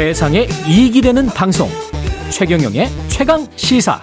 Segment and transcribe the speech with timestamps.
[0.00, 1.68] 세상에 이익이 되는 방송
[2.30, 4.00] 최경영의 최강 시사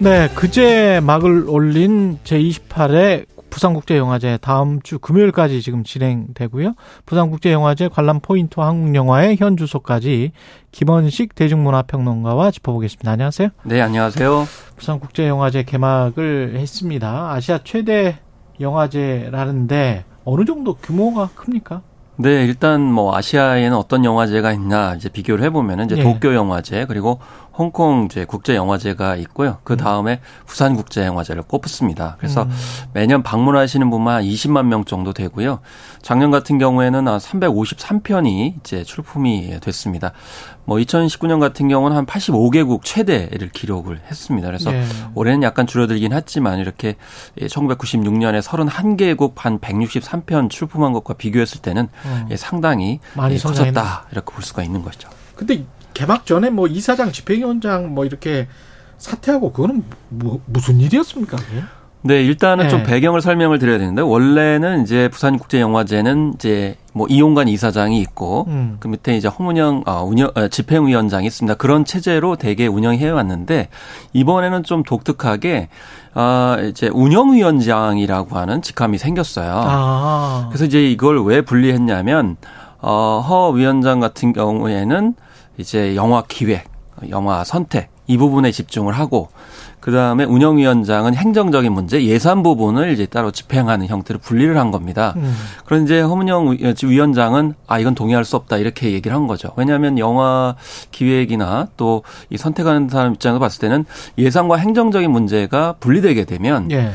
[0.00, 6.72] 네, 그제 막을 올린 제28회 부산국제영화제 다음 주 금요일까지 지금 진행되고요.
[7.04, 10.32] 부산국제영화제 관람 포인트 한국영화의 현 주소까지
[10.70, 13.10] 김원식 대중문화평론가와 짚어보겠습니다.
[13.10, 13.50] 안녕하세요.
[13.64, 14.46] 네, 안녕하세요.
[14.78, 17.30] 부산국제영화제 개막을 했습니다.
[17.30, 18.20] 아시아 최대
[18.58, 21.82] 영화제라는데 어느 정도 규모가 큽니까?
[22.22, 26.02] 네, 일단 뭐 아시아에는 어떤 영화제가 있나 이제 비교를 해보면은 이제 예.
[26.04, 27.18] 도쿄 영화제 그리고
[27.56, 29.58] 홍콩 이제 국제 영화제가 있고요.
[29.64, 32.16] 그 다음에 부산 국제 영화제를 꼽습니다.
[32.18, 32.50] 그래서 음.
[32.94, 35.60] 매년 방문하시는 분만 한 20만 명 정도 되고요.
[36.00, 40.12] 작년 같은 경우에는 한 353편이 이제 출품이 됐습니다.
[40.64, 44.46] 뭐 2019년 같은 경우는 한 85개국 최대를 기록을 했습니다.
[44.46, 44.84] 그래서 예.
[45.14, 46.96] 올해는 약간 줄어들긴 했지만 이렇게
[47.38, 52.26] 1996년에 31개국 한 163편 출품한 것과 비교했을 때는 어.
[52.30, 53.38] 예, 상당히 많이 예.
[53.38, 55.08] 커졌다 이렇게 볼 수가 있는 거죠.
[55.34, 58.48] 근데 개막 전에 뭐 이사장 집행위원장 뭐 이렇게
[58.98, 61.36] 사퇴하고 그거는 뭐, 무슨 일이었습니까?
[61.36, 61.62] 그게?
[62.04, 62.70] 네, 일단은 네.
[62.70, 68.76] 좀 배경을 설명을 드려야 되는데 원래는 이제 부산국제영화제는 이제 뭐 이용관 이사장이 있고 음.
[68.80, 71.54] 그 밑에 이제 홍운영 어, 운영 어, 집행위원장이 있습니다.
[71.54, 73.68] 그런 체제로 대개 운영해 왔는데
[74.12, 75.68] 이번에는 좀 독특하게
[76.14, 79.52] 아 이제 운영위원장이라고 하는 직함이 생겼어요.
[79.54, 80.46] 아.
[80.48, 82.36] 그래서 이제 이걸 왜 분리했냐면
[82.80, 85.14] 어, 허 위원장 같은 경우에는
[85.58, 86.64] 이제 영화 기획,
[87.10, 89.28] 영화 선택 이 부분에 집중을 하고
[89.80, 95.14] 그 다음에 운영위원장은 행정적인 문제, 예산 부분을 이제 따로 집행하는 형태로 분리를 한 겁니다.
[95.16, 95.34] 음.
[95.64, 99.50] 그런데 이제 허문영 위- 위원장은 아 이건 동의할 수 없다 이렇게 얘기를 한 거죠.
[99.56, 100.54] 왜냐하면 영화
[100.90, 103.84] 기획이나 또 이 선택하는 사람 입장에서 봤을 때는
[104.18, 106.90] 예산과 행정적인 문제가 분리되게 되면 예.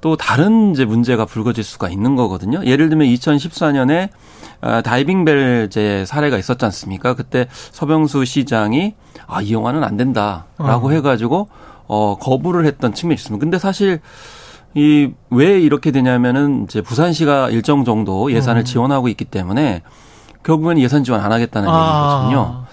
[0.00, 2.64] 또 다른 이제 문제가 불거질 수가 있는 거거든요.
[2.64, 4.10] 예를 들면 2014년에
[4.60, 7.14] 아, 다이빙벨제 사례가 있었지 않습니까?
[7.14, 8.94] 그때 서병수 시장이
[9.26, 10.90] 아, 이 영화는 안 된다라고 어.
[10.90, 11.48] 해가지고
[11.86, 13.40] 어, 거부를 했던 측면이 있습니다.
[13.42, 14.00] 근데 사실
[14.74, 18.64] 이 왜 이렇게 되냐면은 이제 부산시가 일정 정도 예산을 음.
[18.64, 19.82] 지원하고 있기 때문에
[20.42, 22.28] 결국엔 예산 지원 안 하겠다는 아.
[22.28, 22.64] 얘기거든요.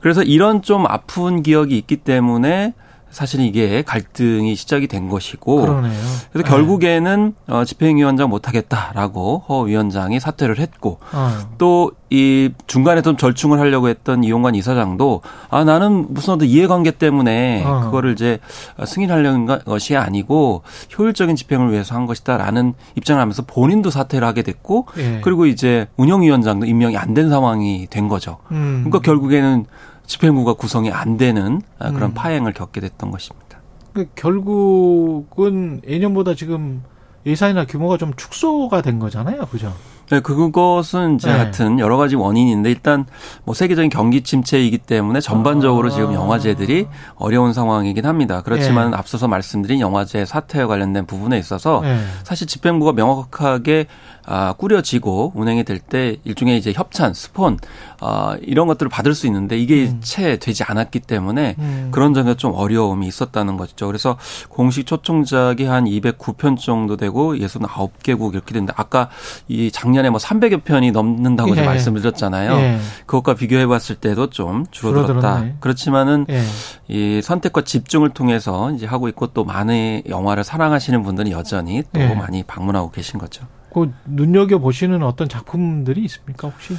[0.00, 2.74] 그래서 이런 좀 아픈 기억이 있기 때문에
[3.12, 5.92] 사실 이게 갈등이 시작이 된 것이고 그러네요.
[6.32, 6.50] 그래서 예.
[6.50, 11.30] 결국에는 어, 집행위원장 못하겠다라고 허 위원장이 사퇴를 했고 어.
[11.58, 15.20] 또이 중간에 좀 절충을 하려고 했던 이용관 이사장도
[15.50, 17.80] 아 나는 무슨 어떤 이해관계 때문에 어.
[17.84, 18.38] 그거를 이제
[18.84, 20.62] 승인하려는 것- 것이 아니고
[20.98, 25.20] 효율적인 집행을 위해서 한 것이다라는 입장을 하면서 본인도 사퇴를 하게 됐고 예.
[25.22, 28.38] 그리고 이제 운영위원장도 임명이 안 된 상황이 된 거죠.
[28.52, 28.84] 음.
[28.86, 29.66] 그러니까 결국에는
[30.12, 32.14] 집행부가 구성이 안 되는 아, 그런 음.
[32.14, 33.60] 파행을 겪게 됐던 것입니다.
[33.94, 36.82] 그 결국은 예년보다 지금
[37.24, 39.46] 예산이나 규모가 좀 축소가 된 거잖아요.
[39.46, 39.74] 그죠?
[40.12, 41.38] 네, 그것은 이제 네.
[41.38, 43.06] 하여튼 여러 가지 원인인데 일단
[43.44, 45.90] 뭐 세계적인 경기 침체이기 때문에 전반적으로 아.
[45.90, 48.42] 지금 영화제들이 어려운 상황이긴 합니다.
[48.42, 48.96] 그렇지만 예.
[48.96, 51.96] 앞서서 말씀드린 영화제 사태와 관련된 부분에 있어서 예.
[52.24, 53.86] 사실 집행부가 명확하게
[54.24, 57.58] 아, 꾸려지고 운행이 될 때 일종의 이제 협찬, 스폰
[58.00, 60.00] 아, 이런 것들을 받을 수 있는데 이게 음.
[60.02, 61.88] 채 되지 않았기 때문에 음.
[61.90, 63.86] 그런 점에서 좀 어려움이 있었다는 거죠.
[63.86, 64.16] 그래서
[64.48, 69.08] 공식 초청작이 한 209편 정도 되고 69개국 이렇게 됐는데 아까
[69.48, 71.62] 이 작년 에 뭐 300여 편이 넘는다고 예.
[71.62, 72.52] 말씀을 드렸잖아요.
[72.56, 72.78] 예.
[73.06, 75.20] 그것과 비교해 봤을 때도 좀 줄어들었다.
[75.20, 75.56] 줄어들었네.
[75.60, 76.42] 그렇지만은 예.
[76.88, 82.14] 이 선택과 집중을 통해서 이제 하고 있고 또 많은 영화를 사랑하시는 분들이 여전히 또 예.
[82.14, 83.46] 많이 방문하고 계신 거죠.
[83.72, 86.74] 그 눈여겨 보시는 어떤 작품들이 있습니까 혹시?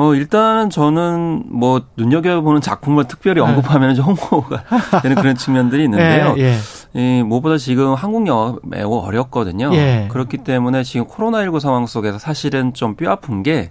[0.00, 3.46] 어, 일단은 저는 뭐 눈여겨보는 작품을 특별히 네.
[3.46, 4.64] 언급하면 좀 홍보가
[5.02, 6.34] 되는 그런 측면들이 있는데요.
[6.38, 6.56] 예.
[6.96, 7.18] 예.
[7.18, 9.70] 이 무엇보다 지금 한국 영화 매우 어렵거든요.
[9.74, 10.08] 예.
[10.10, 13.70] 그렇기 때문에 지금 코로나19 상황 속에서 사실은 좀 뼈아픈 게그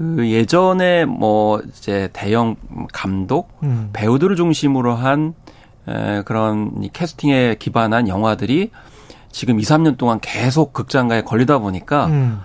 [0.00, 0.18] 음.
[0.20, 2.54] 예전에 뭐 이제 대형
[2.92, 3.90] 감독 음.
[3.92, 5.34] 배우들을 중심으로 한
[5.88, 8.70] 에, 그런 이 캐스팅에 기반한 영화들이
[9.32, 12.40] 지금 2, 3년 동안 계속 극장가에 걸리다 보니까 음.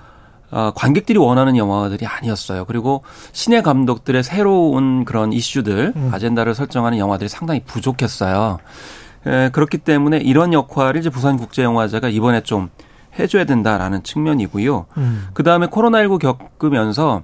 [0.52, 2.66] 어, 관객들이 원하는 영화들이 아니었어요.
[2.66, 6.10] 그리고 신의 감독들의 새로운 그런 이슈들, 음.
[6.14, 8.58] 아젠다를 설정하는 영화들이 상당히 부족했어요.
[9.28, 12.70] 에, 그렇기 때문에 이런 역할을 이제 부산국제영화제가 이번에 좀
[13.18, 14.86] 해줘야 된다라는 측면이고요.
[14.98, 15.28] 음.
[15.34, 17.24] 그 다음에 코로나19 겪으면서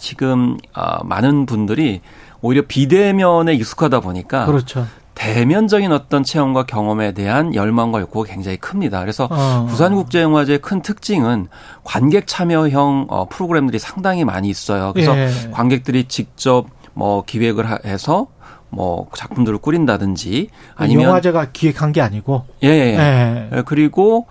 [0.00, 2.00] 지금 아, 많은 분들이
[2.40, 4.86] 오히려 비대면에 익숙하다 보니까 그렇죠.
[5.34, 9.00] 대면적인 어떤 체험과 경험에 대한 열망과 욕구가 굉장히 큽니다.
[9.00, 9.66] 그래서 어.
[9.68, 11.48] 부산국제영화제의 큰 특징은
[11.84, 14.92] 관객 참여형 어, 프로그램들이 상당히 많이 있어요.
[14.92, 15.28] 그래서 예.
[15.52, 18.28] 관객들이 직접 뭐 기획을 하- 해서
[18.70, 22.44] 뭐 작품들을 꾸린다든지 아니면 영화제가 기획한 게 아니고.
[22.62, 22.96] 예, 예.
[22.98, 23.48] 예.
[23.58, 24.26] 예, 그리고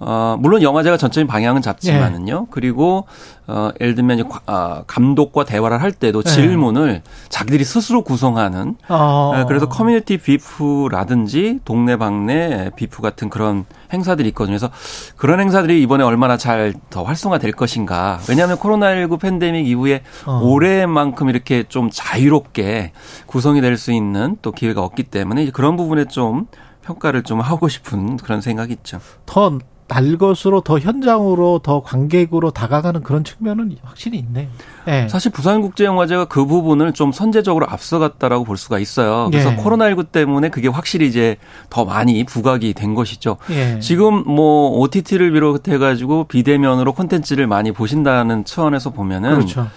[0.00, 2.42] 어, 물론 영화제가 전체적인 방향은 잡지만은요.
[2.46, 2.50] 예.
[2.50, 3.06] 그리고,
[3.48, 6.30] 어, 예를 들면, 이제, 어, 감독과 대화를 할 때도 예.
[6.30, 8.76] 질문을 자기들이 스스로 구성하는.
[8.88, 9.32] 어.
[9.38, 14.56] 예, 그래서 커뮤니티 비프라든지 동네방네 비프 같은 그런 행사들이 있거든요.
[14.58, 14.70] 그래서
[15.16, 18.18] 그런 행사들이 이번에 얼마나 잘 더 활성화될 것인가.
[18.28, 20.40] 왜냐하면 코로나19 팬데믹 이후에 어.
[20.42, 22.92] 올해만큼 이렇게 좀 자유롭게
[23.26, 26.46] 구성이 될 수 있는 또 기회가 없기 때문에 그런 부분에 좀
[26.82, 28.98] 평가를 좀 하고 싶은 그런 생각이 있죠.
[29.26, 34.46] 더 날 것으로 더 현장으로 더 관객으로 다가가는 그런 측면은 확실히 있네요.
[34.84, 35.08] 네.
[35.08, 39.28] 사실 부산국제영화제가 그 부분을 좀 선제적으로 앞서갔다라고 볼 수가 있어요.
[39.30, 39.56] 그래서 예.
[39.56, 41.36] 코로나19 때문에 그게 확실히 이제
[41.70, 43.38] 더 많이 부각이 된 것이죠.
[43.50, 43.80] 예.
[43.80, 49.68] 지금 뭐 OTT를 비롯해 가지고 비대면으로 콘텐츠를 많이 보신다는 차원에서 보면은 그렇죠.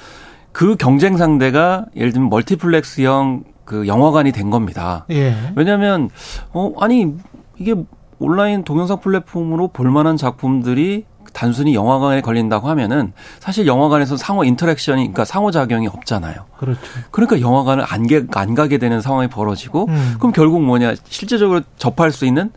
[0.52, 5.06] 그 경쟁 상대가 예를 들면 멀티플렉스형 그 영화관이 된 겁니다.
[5.10, 5.34] 예.
[5.56, 6.10] 왜냐하면
[6.52, 7.14] 어 아니
[7.58, 7.76] 이게
[8.22, 15.50] 온라인 동영상 플랫폼으로 볼만한 작품들이 단순히 영화관에 걸린다고 하면은 사실 영화관에서 상호 인터랙션이 그러니까 상호
[15.50, 16.46] 작용이 없잖아요.
[16.58, 16.80] 그렇죠.
[17.10, 20.16] 그러니까 영화관을 안, 게, 안 가게 되는 상황이 벌어지고 음.
[20.20, 22.52] 그럼 결국 뭐냐 실제적으로 접할 수 있는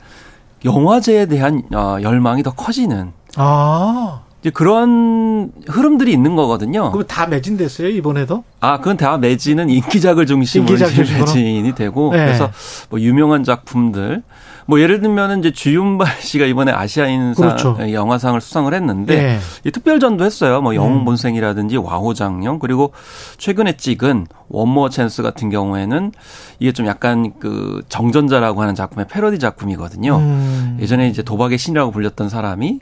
[0.64, 3.12] 영화제에 대한 어, 열망이 더 커지는.
[3.36, 4.23] 아.
[4.44, 6.92] 이제 그런 흐름들이 있는 거거든요.
[6.92, 8.44] 그럼 다 매진됐어요 이번에도?
[8.60, 12.26] 아, 그건 다 매진은 인기작을 중심으로 인기작 매진이 되고 네.
[12.26, 12.50] 그래서
[12.90, 14.22] 뭐 유명한 작품들
[14.66, 17.78] 뭐 예를 들면은 이제 주윤발 씨가 이번에 아시아인상 그렇죠.
[17.90, 19.38] 영화상을 수상을 했는데 네.
[19.64, 20.60] 이 특별전도 했어요.
[20.60, 22.92] 뭐 영웅본생이라든지 와호장령 그리고
[23.38, 26.12] 최근에 찍은 원모어 찬스 같은 경우에는
[26.58, 30.16] 이게 좀 약간 그 정전자라고 하는 작품의 패러디 작품이거든요.
[30.18, 30.78] 음.
[30.82, 32.80] 예전에 이제 도박의 신이라고 불렸던 사람이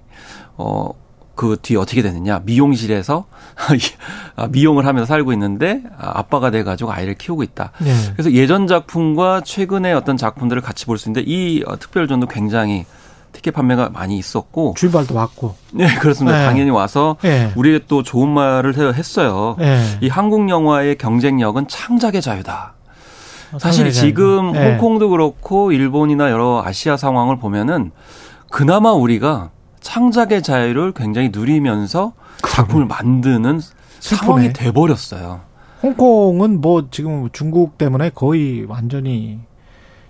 [0.56, 0.91] 어
[1.34, 3.26] 그뒤 어떻게 되느냐 미용실에서
[4.37, 7.73] 아, 미용을 하면서 살고 있는데 아빠가 돼 가지고 아이를 키우고 있다.
[7.81, 7.94] 네.
[8.12, 12.84] 그래서 예전 작품과 최근의 어떤 작품들을 같이 볼 수 있는데 이 어, 특별전도 굉장히
[13.32, 16.44] 티켓 판매가 많이 있었고 출발도 왔고 네 그렇습니다 네.
[16.44, 17.50] 당연히 와서 네.
[17.56, 19.82] 우리의 또 좋은 말을 했어요 네.
[20.02, 22.75] 이 한국 영화의 경쟁력은 창작의 자유다
[23.58, 24.73] 사실 지금 네.
[24.73, 27.90] 홍콩도 그렇고 일본이나 여러 아시아 상황을 보면은
[28.50, 29.50] 그나마 우리가
[29.82, 32.14] 창작의 자유를 굉장히 누리면서
[32.49, 33.61] 작품을 만드는
[34.00, 34.26] 슬프네.
[34.26, 35.40] 상황이 돼버렸어요.
[35.82, 39.40] 홍콩은 뭐 지금 중국 때문에 거의 완전히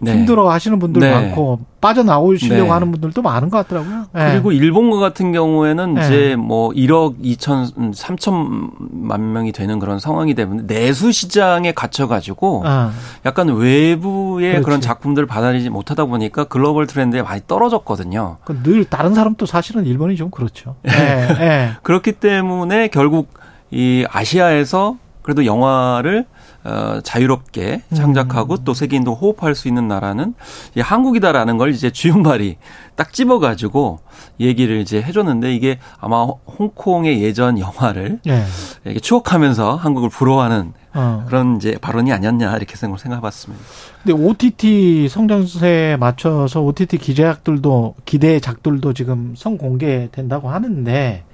[0.02, 0.14] 네.
[0.14, 1.10] 힘들어 하시는 분들 네.
[1.12, 2.68] 많고 빠져나오시려고 네.
[2.68, 4.06] 하는 분들도 많은 것 같더라고요.
[4.12, 4.32] 네.
[4.32, 6.00] 그리고 일본과 같은 경우에는 네.
[6.04, 12.90] 이제 뭐 1억 2천 3천만 명이 되는 그런 상황이 되면 내수 시장에 갇혀 가지고 아.
[13.24, 14.64] 약간 외부의 그렇지.
[14.64, 18.38] 그런 작품들을 받아들이지 못하다 보니까 글로벌 트렌드에 많이 떨어졌거든요.
[18.64, 20.74] 늘 다른 사람도 사실은 일본이 좀 그렇죠.
[20.82, 21.72] 네.
[21.82, 23.28] 그렇기 때문에 결국
[23.70, 26.26] 이 아시아에서 그래도 영화를
[26.64, 28.58] 어, 자유롭게 창작하고 음.
[28.64, 30.34] 또 세계인도 호흡할 수 있는 나라는
[30.76, 32.56] 이 한국이다라는 걸 이제 주윤발이
[32.94, 33.98] 딱 집어가지고
[34.38, 38.44] 얘기를 이제 해줬는데 이게 아마 홍콩의 예전 영화를 네.
[38.84, 41.24] 이렇게 추억하면서 한국을 부러워하는 어.
[41.26, 43.64] 그런 이제 발언이 아니었냐 이렇게 생각해봤습니다.
[44.04, 51.24] 근데 OTT 성장세에 맞춰서 OTT 기대작들도 기대작들도 지금 성공개된다고 하는데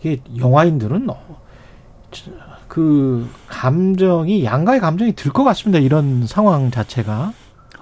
[0.00, 1.08] 이게 영화인들은
[2.72, 5.78] 그 감정이 양가의 감정이 들 것 같습니다.
[5.78, 7.32] 이런 상황 자체가.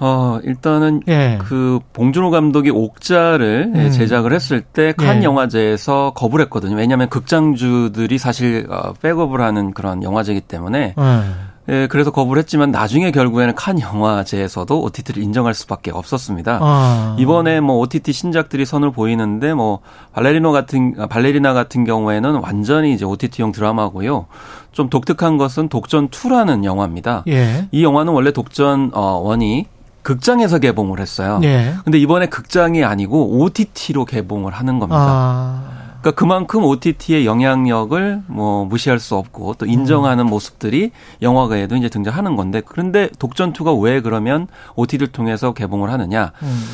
[0.00, 1.38] 어, 일단은 예.
[1.40, 3.90] 그 봉준호 감독이 옥자를 음.
[3.90, 5.22] 제작을 했을 때칸 예.
[5.22, 6.74] 영화제에서 거부를 했거든요.
[6.74, 11.22] 왜냐하면 극장주들이 사실 어, 백업을 하는 그런 영화제이기 때문에 예.
[11.68, 16.58] 예, 그래서 거부를 했지만 나중에 결국에는 칸 영화제에서도 OTT를 인정할 수밖에 없었습니다.
[16.60, 17.16] 아.
[17.18, 19.78] 이번에 뭐 OTT 신작들이 선을 보이는데 뭐
[20.12, 24.26] 발레리노 같은 발레리나 같은 경우에는 완전히 이제 OTT용 드라마고요.
[24.72, 27.24] 좀 독특한 것은 독전 2라는 영화입니다.
[27.28, 27.68] 예.
[27.72, 29.66] 이 영화는 원래 독전 어 1이
[30.02, 31.40] 극장에서 개봉을 했어요.
[31.42, 31.74] 예.
[31.84, 35.04] 근데 이번에 극장이 아니고 OTT로 개봉을 하는 겁니다.
[35.06, 35.80] 아.
[36.00, 40.30] 그러니까 그만큼 OTT의 영향력을 뭐 무시할 수 없고 또 인정하는 음.
[40.30, 46.32] 모습들이 영화계에도 이제 등장하는 건데 그런데 독전2가 왜 그러면 OTT를 통해서 개봉을 하느냐.
[46.42, 46.64] 음.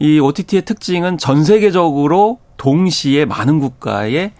[0.00, 4.32] 이 OTT의 특징은 전 세계적으로 동시에 많은 국가에 예,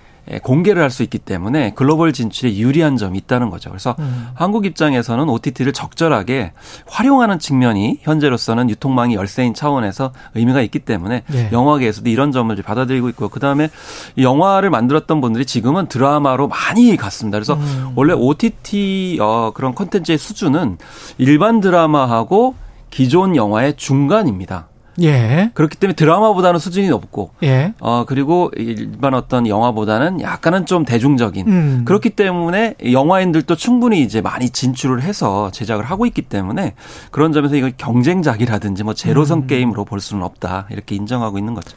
[0.43, 3.69] 공개를 할 수 있기 때문에 글로벌 진출에 유리한 점이 있다는 거죠.
[3.69, 4.29] 그래서 음.
[4.35, 6.53] 한국 입장에서는 OTT를 적절하게
[6.87, 11.49] 활용하는 측면이 현재로서는 유통망이 열세인 차원에서 의미가 있기 때문에 네.
[11.53, 13.71] 영화계에서도 이런 점을 받아들이고 있고 그다음에
[14.17, 17.39] 영화를 만들었던 분들이 지금은 드라마로 많이 갔습니다.
[17.39, 17.93] 그래서 음.
[17.97, 20.79] 원래 OTT 어 그런 컨텐츠의 수준은
[21.19, 22.55] 일반 드라마하고
[22.91, 24.69] 기존 영화의 중간입니다.
[25.03, 25.51] 예.
[25.55, 27.75] 그렇기 때문에 드라마보다는 수준이 높고 예.
[27.81, 31.83] 어 그리고 일반 어떤 영화보다는 약간은 좀 대중적인 음.
[31.85, 36.75] 그렇기 때문에 영화인들도 충분히 이제 많이 진출을 해서 제작을 하고 있기 때문에
[37.11, 39.47] 그런 점에서 이걸 경쟁작이라든지 뭐 제로섬 음.
[39.47, 41.77] 게임으로 볼 수는 없다 이렇게 인정하고 있는 거죠.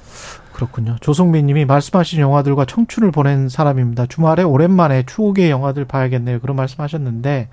[0.57, 0.95] 그렇군요.
[1.01, 4.07] 조성민 님이 말씀하신 영화들과 청춘을 보낸 사람입니다.
[4.07, 6.39] 주말에 오랜만에 추억의 영화들 봐야겠네요.
[6.39, 7.47] 그런 말씀 하셨는데,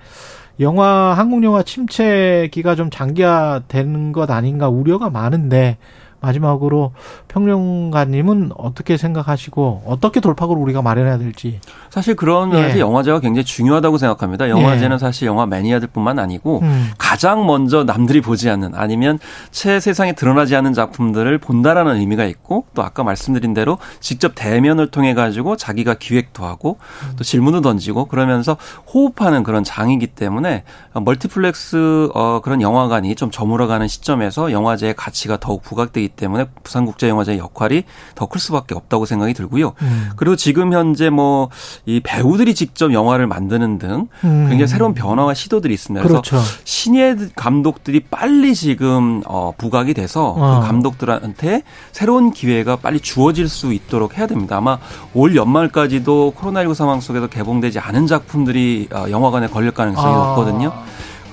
[0.59, 5.77] 영화, 한국 영화 침체기가 좀 장기화되는 것 아닌가 우려가 많은데,
[6.21, 6.91] 마지막으로
[7.27, 11.59] 평론가님은 어떻게 생각하시고 어떻게 돌파구를 우리가 마련해야 될지.
[11.89, 12.79] 사실 그런 면에서 예.
[12.79, 14.49] 영화제가 굉장히 중요하다고 생각합니다.
[14.49, 16.91] 영화제는 사실 영화 매니아들뿐만 아니고 음.
[16.97, 19.19] 가장 먼저 남들이 보지 않는 아니면
[19.51, 25.13] 채 세상에 드러나지 않는 작품들을 본다라는 의미가 있고 또 아까 말씀드린 대로 직접 대면을 통해
[25.13, 26.77] 가지고 자기가 기획도 하고
[27.17, 28.57] 또 질문도 던지고 그러면서
[28.93, 36.04] 호흡하는 그런 장이기 때문에 멀티플렉스 어 그런 영화관이 좀 저물어가는 시점에서 영화제의 가치가 더욱 부각되기
[36.09, 37.83] 때문에 부산국제영화제의 역할이
[38.15, 39.73] 더 클 수밖에 없다고 생각이 들고요.
[39.81, 40.09] 음.
[40.15, 41.49] 그리고 지금 현재 뭐
[41.85, 44.45] 이 배우들이 직접 영화를 만드는 등 음.
[44.49, 46.05] 굉장히 새로운 변화와 시도들이 있습니다.
[46.05, 46.43] 그래서 그렇죠.
[46.63, 50.59] 신예 감독들이 빨리 지금 어 부각이 돼서 어.
[50.61, 54.57] 그 감독들한테 새로운 기회가 빨리 주어질 수 있도록 해야 됩니다.
[54.57, 54.77] 아마
[55.13, 60.17] 올 연말까지도 코로나19 상황 속에서 개봉되지 않은 작품들이 어, 영화관에 걸릴 가능성이 아.
[60.17, 60.73] 높거든요.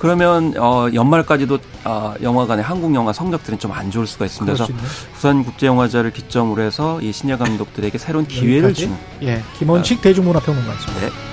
[0.03, 4.65] 그러면 어 연말까지도 어 영화관의 한국 영화 성적들은 좀 안 좋을 수가 있습니다.
[4.65, 4.83] 그래서.
[5.13, 8.81] 부산 국제 영화제를 기점으로 해서 이 신예 감독들에게 새로운 기회를 여기까지.
[8.81, 9.41] 주는 예.
[9.57, 11.07] 김원식 대중문화평론가였습니다.
[11.07, 11.32] 네.